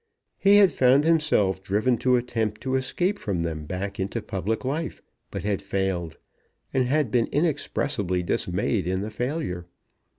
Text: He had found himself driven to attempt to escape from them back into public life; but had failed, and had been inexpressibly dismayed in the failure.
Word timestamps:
He 0.39 0.55
had 0.57 0.71
found 0.71 1.03
himself 1.03 1.61
driven 1.61 1.95
to 1.99 2.15
attempt 2.15 2.59
to 2.61 2.73
escape 2.73 3.19
from 3.19 3.41
them 3.41 3.65
back 3.65 3.99
into 3.99 4.19
public 4.23 4.65
life; 4.65 4.99
but 5.29 5.43
had 5.43 5.61
failed, 5.61 6.17
and 6.73 6.85
had 6.87 7.11
been 7.11 7.27
inexpressibly 7.31 8.23
dismayed 8.23 8.87
in 8.87 9.03
the 9.03 9.11
failure. 9.11 9.63